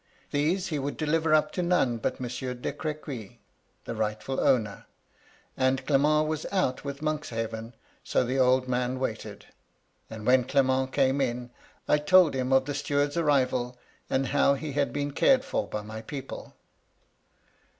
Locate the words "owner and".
4.39-5.85